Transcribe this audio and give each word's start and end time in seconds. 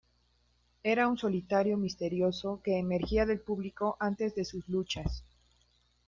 Era 0.81 1.07
un 1.07 1.15
solitario 1.15 1.77
misterioso 1.77 2.59
que 2.63 2.79
emergía 2.79 3.27
del 3.27 3.39
público 3.39 3.97
antes 3.99 4.33
de 4.33 4.45
sus 4.45 4.67
luchas. 4.67 5.21